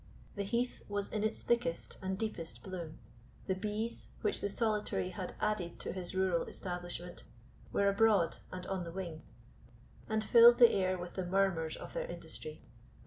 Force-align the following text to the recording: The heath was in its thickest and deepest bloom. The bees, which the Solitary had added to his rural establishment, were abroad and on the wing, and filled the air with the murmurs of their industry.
The 0.35 0.41
heath 0.41 0.81
was 0.89 1.11
in 1.11 1.23
its 1.23 1.43
thickest 1.43 1.99
and 2.01 2.17
deepest 2.17 2.63
bloom. 2.63 2.97
The 3.45 3.53
bees, 3.53 4.07
which 4.23 4.41
the 4.41 4.49
Solitary 4.49 5.09
had 5.11 5.35
added 5.39 5.79
to 5.81 5.93
his 5.93 6.15
rural 6.15 6.45
establishment, 6.47 7.23
were 7.71 7.87
abroad 7.87 8.37
and 8.51 8.65
on 8.65 8.83
the 8.83 8.91
wing, 8.91 9.21
and 10.09 10.23
filled 10.23 10.57
the 10.57 10.71
air 10.71 10.97
with 10.97 11.13
the 11.13 11.25
murmurs 11.27 11.75
of 11.77 11.93
their 11.93 12.07
industry. 12.07 12.63